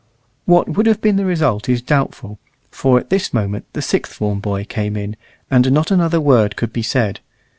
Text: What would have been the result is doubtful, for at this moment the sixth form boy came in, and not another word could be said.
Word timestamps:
What 0.45 0.67
would 0.69 0.87
have 0.87 0.99
been 0.99 1.17
the 1.17 1.25
result 1.27 1.69
is 1.69 1.79
doubtful, 1.79 2.39
for 2.71 2.97
at 2.97 3.11
this 3.11 3.35
moment 3.35 3.65
the 3.73 3.83
sixth 3.83 4.13
form 4.13 4.39
boy 4.39 4.63
came 4.65 4.97
in, 4.97 5.15
and 5.51 5.71
not 5.71 5.91
another 5.91 6.19
word 6.19 6.55
could 6.55 6.73
be 6.73 6.81
said. 6.81 7.19